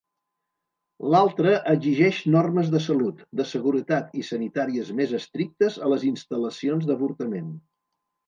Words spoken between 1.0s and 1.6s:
L'altra